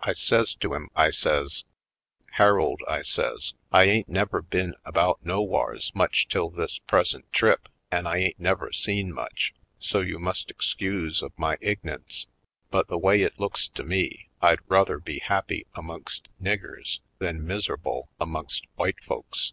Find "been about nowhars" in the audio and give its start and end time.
4.42-5.94